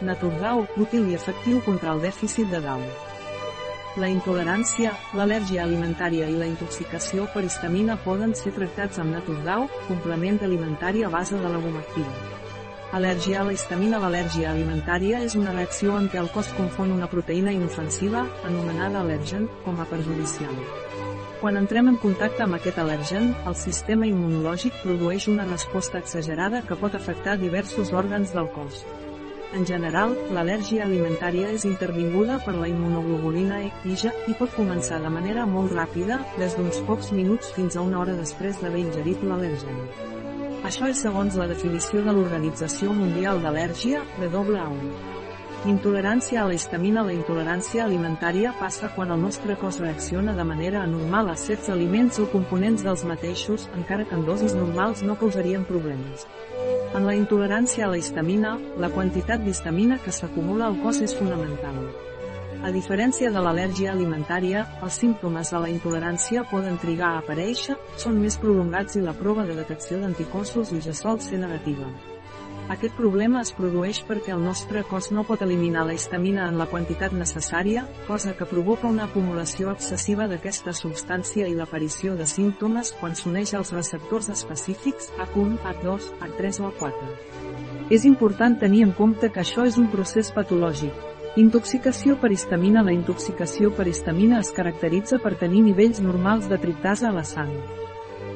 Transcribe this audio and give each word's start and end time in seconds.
Naturdau, 0.00 0.66
útil 0.78 1.08
i 1.10 1.16
efectiu 1.18 1.58
contra 1.66 1.92
el 1.96 2.02
dèficit 2.04 2.50
de 2.52 2.60
Dau. 2.62 2.82
La 3.98 4.06
intolerància, 4.12 4.92
l'al·lèrgia 5.18 5.64
alimentària 5.64 6.28
i 6.30 6.36
la 6.38 6.46
intoxicació 6.46 7.24
per 7.32 7.42
histamina 7.42 7.96
poden 8.04 8.34
ser 8.38 8.52
tractats 8.54 9.00
amb 9.02 9.16
Naturdau, 9.16 9.66
complement 9.88 10.38
alimentari 10.46 11.02
a 11.02 11.10
base 11.10 11.40
de 11.40 11.50
legumectina. 11.50 12.12
Al·lèrgia 12.94 13.40
a 13.40 13.46
la 13.48 13.56
histamina 13.56 13.98
L'al·lèrgia 13.98 14.52
alimentària 14.52 15.18
és 15.26 15.34
una 15.36 15.56
reacció 15.56 15.98
en 15.98 16.06
què 16.12 16.22
el 16.22 16.30
cos 16.32 16.52
confon 16.56 16.94
una 16.94 17.10
proteïna 17.10 17.52
inofensiva, 17.52 18.22
anomenada 18.46 19.02
al·lèrgen, 19.02 19.50
com 19.66 19.82
a 19.82 19.88
perjudicial. 19.90 20.54
Quan 21.42 21.58
entrem 21.58 21.90
en 21.90 21.98
contacte 21.98 22.46
amb 22.46 22.54
aquest 22.56 22.78
al·lèrgen, 22.78 23.28
el 23.50 23.58
sistema 23.58 24.06
immunològic 24.06 24.78
produeix 24.86 25.26
una 25.34 25.44
resposta 25.50 25.98
exagerada 25.98 26.62
que 26.62 26.78
pot 26.78 26.94
afectar 26.94 27.36
diversos 27.42 27.92
òrgans 27.92 28.32
del 28.38 28.48
cos. 28.54 28.86
En 29.56 29.64
general, 29.64 30.12
l'al·lèrgia 30.36 30.84
alimentària 30.84 31.48
és 31.56 31.64
intervinguda 31.64 32.36
per 32.44 32.52
la 32.58 32.68
immunoglobulina 32.68 33.62
E 33.64 33.70
IgA 33.88 34.12
i 34.28 34.36
pot 34.36 34.52
començar 34.56 35.00
de 35.00 35.12
manera 35.14 35.46
molt 35.48 35.72
ràpida, 35.72 36.18
des 36.36 36.56
d'uns 36.58 36.82
pocs 36.88 37.12
minuts 37.16 37.54
fins 37.56 37.76
a 37.76 37.84
una 37.86 38.02
hora 38.02 38.16
després 38.18 38.60
d'haver 38.60 38.84
ingerit 38.84 39.24
l'al·lèrgen. 39.24 39.80
Això 40.68 40.90
és 40.92 41.00
segons 41.00 41.38
la 41.40 41.48
definició 41.48 42.04
de 42.04 42.12
l'Organització 42.12 42.92
Mundial 42.92 43.40
d'Al·lèrgia, 43.40 44.04
WHO. 44.20 45.27
Intolerància 45.66 46.44
a 46.44 46.46
la 46.46 46.54
histamina 46.54 47.02
La 47.02 47.10
intolerància 47.10 47.82
alimentària 47.82 48.52
passa 48.60 48.92
quan 48.94 49.10
el 49.10 49.18
nostre 49.18 49.56
cos 49.58 49.80
reacciona 49.82 50.34
de 50.36 50.44
manera 50.46 50.84
anormal 50.84 51.30
a 51.32 51.34
certs 51.34 51.66
aliments 51.74 52.20
o 52.22 52.28
components 52.30 52.84
dels 52.86 53.02
mateixos, 53.04 53.64
encara 53.74 54.04
que 54.06 54.14
en 54.14 54.22
dosis 54.24 54.54
normals 54.54 55.02
no 55.02 55.16
causarien 55.18 55.64
problemes. 55.66 56.28
En 56.94 57.04
la 57.04 57.16
intolerància 57.18 57.86
a 57.86 57.88
la 57.90 57.98
histamina, 57.98 58.52
la 58.78 58.90
quantitat 58.94 59.42
d'histamina 59.42 59.98
que 60.04 60.14
s'acumula 60.14 60.68
al 60.68 60.78
cos 60.84 61.00
és 61.02 61.16
fonamental. 61.18 61.80
A 62.62 62.70
diferència 62.70 63.32
de 63.34 63.42
l'al·lèrgia 63.42 63.90
alimentària, 63.90 64.62
els 64.82 65.00
símptomes 65.02 65.50
de 65.50 65.64
la 65.64 65.72
intolerància 65.72 66.46
poden 66.52 66.78
trigar 66.78 67.16
a 67.16 67.24
aparèixer, 67.24 67.74
són 67.96 68.22
més 68.22 68.38
prolongats 68.38 68.94
i 68.94 69.02
la 69.02 69.16
prova 69.24 69.42
de 69.46 69.58
detecció 69.58 69.98
d'anticossos 69.98 70.70
i 70.70 70.80
ja 70.86 70.94
sol 70.94 71.18
ser 71.18 71.42
negativa. 71.42 71.90
Aquest 72.68 72.98
problema 72.98 73.40
es 73.40 73.48
produeix 73.56 74.02
perquè 74.04 74.34
el 74.34 74.42
nostre 74.44 74.82
cos 74.84 75.06
no 75.08 75.22
pot 75.24 75.40
eliminar 75.40 75.86
la 75.88 75.94
histamina 75.96 76.50
en 76.50 76.58
la 76.60 76.66
quantitat 76.68 77.14
necessària, 77.16 77.86
cosa 78.04 78.34
que 78.36 78.48
provoca 78.50 78.90
una 78.92 79.06
acumulació 79.08 79.72
excessiva 79.72 80.26
d'aquesta 80.28 80.74
substància 80.76 81.48
i 81.48 81.56
l'aparició 81.56 82.12
de 82.18 82.26
símptomes 82.28 82.92
quan 83.00 83.16
s'uneix 83.16 83.54
als 83.56 83.72
receptors 83.72 84.28
específics 84.36 85.08
H1, 85.16 85.56
H2, 85.72 86.10
H3 86.28 86.60
o 86.60 86.70
H4. 86.74 87.10
És 87.88 88.04
important 88.04 88.60
tenir 88.60 88.84
en 88.84 88.92
compte 88.92 89.32
que 89.32 89.40
això 89.46 89.64
és 89.64 89.80
un 89.80 89.88
procés 89.88 90.28
patològic. 90.36 90.92
Intoxicació 91.40 92.20
per 92.20 92.34
histamina 92.36 92.84
La 92.84 92.92
intoxicació 92.92 93.72
per 93.72 93.88
histamina 93.88 94.44
es 94.44 94.52
caracteritza 94.52 95.22
per 95.24 95.38
tenir 95.40 95.64
nivells 95.64 96.04
normals 96.04 96.52
de 96.52 96.60
triptasa 96.60 97.08
a 97.08 97.16
la 97.16 97.24
sang. 97.24 97.54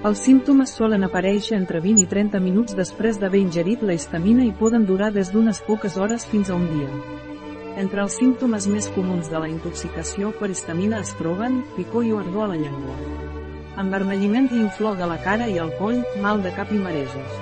Els 0.08 0.18
símptomes 0.18 0.72
solen 0.74 1.06
aparèixer 1.06 1.52
entre 1.54 1.78
20 1.82 2.02
i 2.02 2.08
30 2.10 2.40
minuts 2.42 2.74
després 2.74 3.20
d'haver 3.22 3.38
ingerit 3.38 3.84
la 3.86 3.94
histamina 3.94 4.42
i 4.42 4.50
poden 4.58 4.82
durar 4.88 5.12
des 5.14 5.28
d'unes 5.30 5.60
poques 5.62 5.94
hores 5.94 6.24
fins 6.26 6.50
a 6.50 6.56
un 6.56 6.64
dia. 6.72 6.88
Entre 7.78 8.02
els 8.02 8.16
símptomes 8.18 8.66
més 8.72 8.88
comuns 8.96 9.30
de 9.30 9.38
la 9.44 9.50
intoxicació 9.52 10.32
per 10.40 10.50
histamina 10.50 10.98
es 11.06 11.14
troben 11.20 11.60
picor 11.76 12.08
i 12.08 12.10
ardor 12.18 12.48
a 12.48 12.50
la 12.50 12.58
llengua. 12.64 12.96
Envermelliment 13.84 14.50
i 14.50 14.58
inflor 14.64 14.98
de 14.98 15.06
la 15.06 15.20
cara 15.22 15.46
i 15.46 15.62
el 15.62 15.70
coll, 15.78 16.02
mal 16.26 16.42
de 16.42 16.50
cap 16.58 16.74
i 16.74 16.82
marejos. 16.82 17.38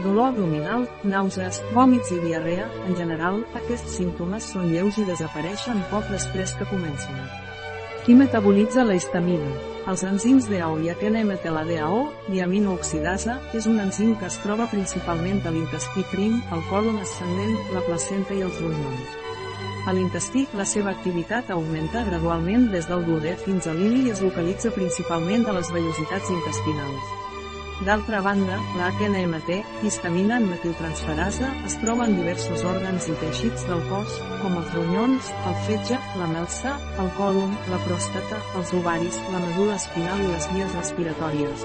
Dolor 0.00 0.32
abdominal, 0.32 0.88
nàusees, 1.04 1.60
vòmits 1.76 2.16
i 2.16 2.22
diarrea, 2.24 2.72
en 2.88 2.96
general, 2.96 3.44
aquests 3.60 4.00
símptomes 4.00 4.48
són 4.56 4.72
lleus 4.72 4.96
i 4.96 5.04
desapareixen 5.12 5.84
poc 5.92 6.08
després 6.08 6.56
que 6.56 6.72
comencen. 6.72 7.20
Qui 8.02 8.16
metabolitza 8.18 8.82
la 8.82 8.96
histamina? 8.98 9.46
Els 9.86 10.00
enzims 10.02 10.48
DAO 10.50 10.80
i 10.82 10.88
AKNMT 10.90 11.44
la 11.54 11.60
DAO, 11.68 12.00
diaminooxidasa, 12.26 13.36
és 13.54 13.68
un 13.70 13.78
enzim 13.78 14.16
que 14.18 14.26
es 14.26 14.40
troba 14.42 14.66
principalment 14.72 15.38
a 15.46 15.52
l'intestí 15.54 16.02
prim, 16.10 16.40
el 16.50 16.64
colon 16.66 16.98
ascendent, 16.98 17.54
la 17.70 17.84
placenta 17.86 18.34
i 18.34 18.42
els 18.42 18.58
ronyons. 18.58 19.14
A 19.86 19.94
l'intestí, 19.94 20.48
la 20.58 20.66
seva 20.66 20.90
activitat 20.96 21.54
augmenta 21.54 22.02
gradualment 22.10 22.72
des 22.74 22.90
del 22.90 23.06
duodè 23.06 23.36
fins 23.46 23.70
a 23.70 23.78
l'ili 23.78 24.08
i 24.08 24.16
es 24.16 24.26
localitza 24.26 24.74
principalment 24.74 25.46
a 25.46 25.54
les 25.60 25.70
vellositats 25.70 26.34
intestinals. 26.40 27.31
D'altra 27.82 28.20
banda, 28.22 28.60
la 28.78 28.92
HNMT, 28.94 29.56
histamina 29.82 30.36
en 30.38 30.44
metiltransferasa, 30.46 31.48
es 31.66 31.74
troba 31.80 32.04
en 32.06 32.12
diversos 32.14 32.60
òrgans 32.62 33.08
i 33.10 33.14
teixits 33.18 33.64
del 33.66 33.80
cos, 33.88 34.12
com 34.38 34.54
els 34.60 34.68
ronyons, 34.76 35.30
el 35.50 35.56
fetge, 35.66 35.98
la 36.20 36.28
melsa, 36.30 36.76
el 37.02 37.10
còlon, 37.16 37.56
la 37.72 37.80
pròstata, 37.82 38.38
els 38.60 38.70
ovaris, 38.78 39.18
la 39.34 39.40
medul·la 39.42 39.80
espinal 39.80 40.22
i 40.22 40.28
les 40.30 40.46
vies 40.52 40.76
respiratòries. 40.78 41.64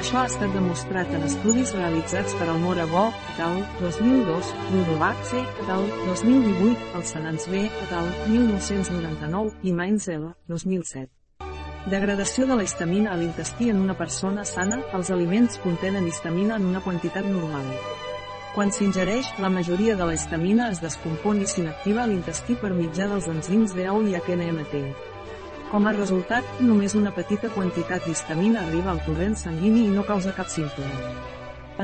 Això 0.00 0.22
ha 0.22 0.30
estat 0.30 0.56
demostrat 0.56 1.12
en 1.12 1.26
estudis 1.28 1.74
realitzats 1.76 2.32
per 2.40 2.48
el 2.48 2.64
Bo, 2.94 3.04
tal, 3.36 3.60
2002, 3.82 4.54
Ludovac 4.72 5.20
C, 5.28 5.44
tal, 5.66 5.84
2018, 6.06 6.88
el 6.96 7.04
Sanans 7.04 7.46
B, 7.52 7.68
tal, 7.92 8.08
1999, 8.32 9.52
i 9.62 9.76
Mainz 9.76 10.08
L, 10.08 10.32
2007. 10.48 11.23
Degradació 11.84 12.46
de 12.48 12.54
la 12.56 12.64
histamina 12.64 13.10
a 13.12 13.16
l'intestí 13.20 13.66
en 13.68 13.76
una 13.76 13.92
persona 13.92 14.46
sana, 14.48 14.78
els 14.96 15.10
aliments 15.12 15.58
contenen 15.60 16.06
histamina 16.08 16.56
en 16.56 16.64
una 16.64 16.80
quantitat 16.80 17.26
normal. 17.28 17.66
Quan 18.54 18.72
s'ingereix, 18.72 19.28
la 19.44 19.50
majoria 19.52 19.96
de 19.98 20.06
la 20.08 20.14
histamina 20.16 20.70
es 20.72 20.80
descompon 20.80 21.42
i 21.42 21.48
s'inactiva 21.50 22.00
a 22.04 22.08
l'intestí 22.08 22.56
per 22.62 22.70
mitjà 22.72 23.10
dels 23.10 23.28
enzims 23.28 23.76
DAO 23.76 24.00
i 24.08 24.16
HNMT. 24.16 24.80
Com 25.74 25.84
a 25.84 25.92
resultat, 25.92 26.48
només 26.64 26.96
una 26.96 27.12
petita 27.12 27.52
quantitat 27.52 28.08
d'histamina 28.08 28.64
arriba 28.64 28.94
al 28.94 29.04
corrent 29.04 29.36
sanguini 29.36 29.84
i 29.84 29.92
no 29.92 30.08
causa 30.08 30.32
cap 30.32 30.48
símptoma. 30.48 31.12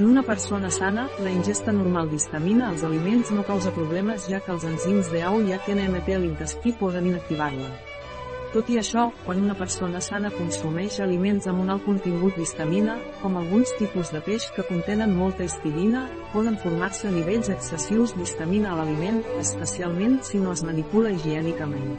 En 0.01 0.09
una 0.09 0.25
persona 0.25 0.73
sana, 0.73 1.11
la 1.21 1.29
ingesta 1.35 1.77
normal 1.77 2.09
d'histamina 2.09 2.71
als 2.71 2.89
aliments 2.89 3.37
no 3.37 3.45
causa 3.45 3.77
problemes 3.77 4.31
ja 4.33 4.41
que 4.41 4.57
els 4.57 4.65
enzims 4.65 5.13
DAO 5.13 5.45
i 5.45 5.53
HNMT 5.61 6.17
a 6.17 6.25
l'intestí 6.25 6.73
poden 6.73 7.13
inactivar-la. 7.13 7.90
Tot 8.51 8.67
i 8.67 8.81
això, 8.81 9.05
quan 9.23 9.39
una 9.39 9.55
persona 9.55 10.01
sana 10.03 10.33
consumeix 10.35 10.97
aliments 11.05 11.47
amb 11.47 11.63
un 11.63 11.69
alt 11.71 11.85
contingut 11.87 12.35
d'histamina, 12.35 12.97
com 13.21 13.37
alguns 13.39 13.71
tipus 13.79 14.11
de 14.11 14.19
peix 14.27 14.49
que 14.57 14.65
contenen 14.67 15.15
molta 15.15 15.47
histidina, 15.47 16.09
poden 16.33 16.59
formar-se 16.59 17.13
nivells 17.15 17.53
excessius 17.55 18.17
d'histamina 18.19 18.73
a 18.73 18.81
l'aliment, 18.81 19.23
especialment 19.39 20.19
si 20.27 20.43
no 20.43 20.51
es 20.57 20.65
manipula 20.67 21.15
higiènicament. 21.15 21.95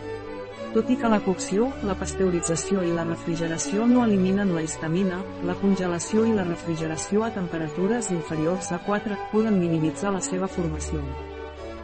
Tot 0.76 0.92
i 0.92 1.00
que 1.00 1.16
la 1.16 1.24
cocció, 1.24 1.72
la 1.88 1.96
pasteurització 1.96 2.84
i 2.84 2.92
la 3.00 3.08
refrigeració 3.08 3.88
no 3.88 4.04
eliminen 4.04 4.52
la 4.56 4.68
histamina, 4.68 5.24
la 5.48 5.56
congelació 5.64 6.28
i 6.28 6.36
la 6.36 6.48
refrigeració 6.52 7.24
a 7.24 7.32
temperatures 7.32 8.12
inferiors 8.12 8.76
a 8.76 8.84
4 8.84 9.32
poden 9.32 9.60
minimitzar 9.60 10.12
la 10.12 10.24
seva 10.24 10.52
formació. 10.52 11.00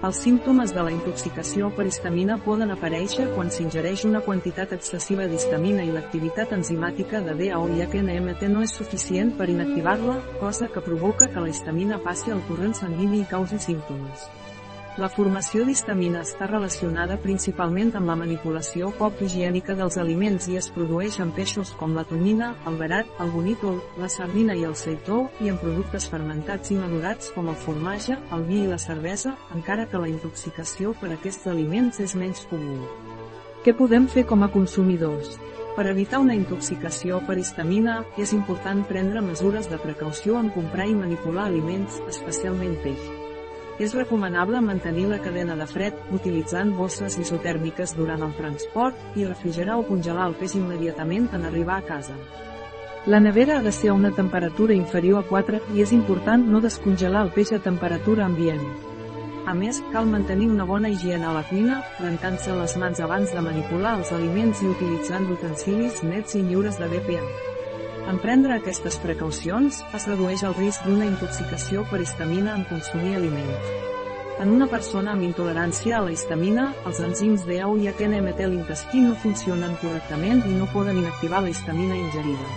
Els 0.05 0.19
símptomes 0.21 0.69
de 0.75 0.81
la 0.85 0.91
intoxicació 0.93 1.71
per 1.73 1.87
histamina 1.89 2.35
poden 2.45 2.69
aparèixer 2.69 3.23
quan 3.31 3.47
s'ingereix 3.49 4.03
una 4.05 4.21
quantitat 4.21 4.75
excessiva 4.75 5.25
d'histamina 5.31 5.87
i 5.87 5.89
l'activitat 5.95 6.53
enzimàtica 6.53 7.23
de 7.25 7.33
DAO 7.39 7.65
i 7.73 7.81
HNMT 7.81 8.45
no 8.53 8.61
és 8.61 8.77
suficient 8.77 9.33
per 9.39 9.49
inactivar-la, 9.49 10.19
cosa 10.43 10.69
que 10.69 10.85
provoca 10.85 11.31
que 11.33 11.41
la 11.41 11.49
histamina 11.49 11.97
passi 12.03 12.29
al 12.29 12.45
corrent 12.51 12.77
sanguini 12.77 13.23
i 13.23 13.31
causi 13.31 13.57
símptomes. 13.57 14.29
La 14.97 15.11
formació 15.13 15.61
d'histamina 15.61 16.23
està 16.25 16.47
relacionada 16.49 17.19
principalment 17.21 17.91
amb 17.99 18.09
la 18.09 18.15
manipulació 18.17 18.87
poc 18.97 19.19
higiènica 19.21 19.75
dels 19.77 19.99
aliments 20.01 20.47
i 20.49 20.55
es 20.57 20.71
produeix 20.73 21.19
en 21.21 21.29
peixos 21.35 21.69
com 21.77 21.93
la 21.93 22.01
tonyina, 22.09 22.47
el 22.65 22.79
verat, 22.79 23.11
el 23.21 23.29
bonítol, 23.29 23.77
la 24.01 24.09
sardina 24.09 24.55
i 24.57 24.63
el 24.65 24.73
seitó, 24.73 25.19
i 25.37 25.51
en 25.51 25.59
productes 25.61 26.07
fermentats 26.09 26.73
i 26.73 26.79
madurats 26.79 27.29
com 27.35 27.51
el 27.53 27.59
formatge, 27.61 28.17
el 28.33 28.47
vi 28.49 28.63
i 28.63 28.71
la 28.71 28.79
cervesa, 28.81 29.35
encara 29.53 29.85
que 29.85 30.01
la 30.01 30.09
intoxicació 30.09 30.95
per 30.97 31.11
aquests 31.13 31.45
aliments 31.53 32.01
és 32.01 32.17
menys 32.17 32.47
comú. 32.49 32.79
Què 33.61 33.77
podem 33.77 34.09
fer 34.09 34.25
com 34.25 34.41
a 34.41 34.49
consumidors? 34.49 35.37
Per 35.77 35.85
evitar 35.93 36.23
una 36.25 36.33
intoxicació 36.33 37.21
per 37.29 37.37
histamina, 37.37 37.99
és 38.17 38.33
important 38.33 38.81
prendre 38.89 39.21
mesures 39.21 39.69
de 39.69 39.77
precaució 39.77 40.41
en 40.41 40.49
comprar 40.57 40.89
i 40.89 40.97
manipular 40.97 41.45
aliments, 41.51 42.01
especialment 42.09 42.79
peix. 42.81 43.26
És 43.77 43.93
recomanable 43.93 44.59
mantenir 44.65 45.05
la 45.11 45.19
cadena 45.21 45.55
de 45.55 45.67
fred, 45.69 45.93
utilitzant 46.15 46.71
bosses 46.73 47.19
isotèrmiques 47.21 47.93
durant 47.97 48.23
el 48.25 48.33
transport 48.33 49.17
i 49.19 49.25
refrigerar 49.27 49.77
o 49.77 49.85
congelar 49.85 50.25
el 50.31 50.35
peix 50.39 50.55
immediatament 50.57 51.29
en 51.37 51.45
arribar 51.45 51.77
a 51.77 51.85
casa. 51.85 52.17
La 53.05 53.19
nevera 53.21 53.59
ha 53.59 53.63
de 53.63 53.71
ser 53.71 53.91
a 53.91 53.93
una 53.93 54.11
temperatura 54.11 54.73
inferior 54.73 55.21
a 55.21 55.27
4 55.29 55.61
i 55.77 55.85
és 55.85 55.93
important 55.95 56.43
no 56.49 56.59
descongelar 56.59 57.21
el 57.27 57.31
peix 57.35 57.53
a 57.53 57.59
temperatura 57.63 58.25
ambient. 58.25 58.65
A 59.47 59.53
més, 59.55 59.77
cal 59.93 60.09
mantenir 60.11 60.49
una 60.51 60.65
bona 60.67 60.89
higiene 60.91 61.23
a 61.23 61.35
la 61.37 61.43
cuina, 61.47 61.77
rentant-se 62.01 62.51
les 62.57 62.75
mans 62.81 62.99
abans 62.99 63.31
de 63.31 63.45
manipular 63.45 63.93
els 64.01 64.11
aliments 64.11 64.59
i 64.59 64.73
utilitzant 64.73 65.29
utensilis 65.37 66.01
nets 66.03 66.35
i 66.35 66.43
lliures 66.49 66.81
de 66.81 66.89
BPA. 66.91 67.23
En 68.07 68.21
prendre 68.23 68.55
aquestes 68.55 68.95
precaucions, 69.03 69.81
es 69.97 70.05
redueix 70.07 70.45
el 70.47 70.53
risc 70.55 70.85
d'una 70.87 71.09
intoxicació 71.09 71.81
per 71.89 71.99
histamina 71.99 72.53
en 72.55 72.63
consumir 72.69 73.17
aliments. 73.17 73.73
En 74.39 74.53
una 74.53 74.67
persona 74.71 75.11
amb 75.11 75.25
intolerància 75.25 75.97
a 75.97 76.05
la 76.05 76.13
histamina, 76.13 76.69
els 76.87 77.01
enzims 77.03 77.43
DAO 77.49 77.73
i 77.81 77.89
AKNMT 77.91 78.45
a 78.45 78.47
l'intestí 78.53 79.03
no 79.03 79.17
funcionen 79.25 79.75
correctament 79.81 80.45
i 80.47 80.55
no 80.55 80.69
poden 80.71 81.01
inactivar 81.01 81.43
la 81.43 81.51
histamina 81.51 81.99
ingerida. 81.99 82.47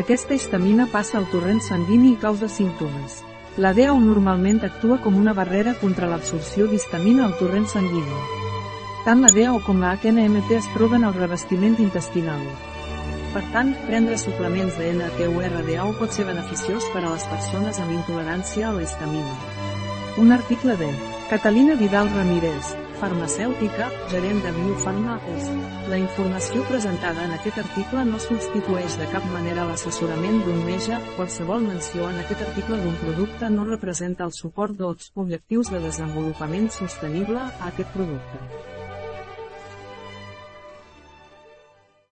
Aquesta 0.00 0.38
histamina 0.40 0.88
passa 0.88 1.18
al 1.20 1.28
torrent 1.28 1.60
sanguini 1.60 2.14
i 2.14 2.20
causa 2.24 2.48
símptomes. 2.48 3.20
La 3.60 3.74
DAO 3.76 4.00
normalment 4.00 4.64
actua 4.64 5.02
com 5.04 5.20
una 5.20 5.36
barrera 5.36 5.76
contra 5.84 6.08
l'absorció 6.08 6.70
d'histamina 6.70 7.26
al 7.28 7.36
torrent 7.36 7.68
sanguini. 7.68 8.20
Tant 9.04 9.20
la 9.20 9.36
DAO 9.36 9.60
com 9.66 9.84
la 9.84 9.98
AKNMT 9.98 10.56
es 10.62 10.72
troben 10.72 11.04
al 11.04 11.18
revestiment 11.18 11.76
intestinal. 11.82 12.40
Per 13.32 13.42
tant, 13.48 13.70
prendre 13.86 14.18
suplements 14.20 14.74
de 14.76 14.90
NTURDAO 14.92 15.94
pot 15.96 16.12
ser 16.12 16.26
beneficiós 16.28 16.84
per 16.92 17.00
a 17.00 17.14
les 17.14 17.24
persones 17.30 17.78
amb 17.80 17.94
intolerància 17.96 18.68
a 18.68 18.72
la 18.76 18.82
histamina. 18.84 19.36
Un 20.20 20.36
article 20.36 20.76
de 20.76 20.90
Catalina 21.30 21.72
Vidal 21.80 22.10
Ramírez, 22.12 22.74
farmacèutica, 23.00 23.88
gerent 24.12 24.42
de 24.44 24.52
Biofarma 24.58 25.14
és. 25.32 25.46
La 25.88 25.96
informació 26.02 26.66
presentada 26.68 27.24
en 27.24 27.32
aquest 27.38 27.62
article 27.62 28.04
no 28.10 28.20
substitueix 28.20 28.98
de 29.00 29.08
cap 29.14 29.24
manera 29.32 29.64
l'assessorament 29.70 30.42
d'un 30.44 30.60
metge, 30.68 31.00
qualsevol 31.16 31.64
menció 31.64 32.10
en 32.10 32.20
aquest 32.20 32.44
article 32.50 32.82
d'un 32.84 33.00
producte 33.00 33.50
no 33.56 33.64
representa 33.70 34.28
el 34.28 34.36
suport 34.36 34.76
dels 34.76 35.08
objectius 35.24 35.72
de 35.72 35.80
desenvolupament 35.88 36.68
sostenible 36.76 37.40
a 37.48 37.72
aquest 37.72 37.96
producte. 37.96 38.71